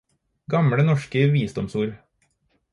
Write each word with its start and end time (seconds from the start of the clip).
Gamle 0.53 0.85
norske 0.87 1.23
visdomsord. 1.37 1.95